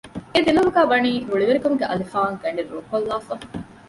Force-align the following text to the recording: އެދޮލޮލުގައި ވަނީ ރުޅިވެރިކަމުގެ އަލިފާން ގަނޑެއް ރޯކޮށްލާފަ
އެދޮލޮލުގައި 0.33 0.89
ވަނީ 0.91 1.11
ރުޅިވެރިކަމުގެ 1.29 1.85
އަލިފާން 1.87 2.35
ގަނޑެއް 2.41 2.71
ރޯކޮށްލާފަ 2.75 3.33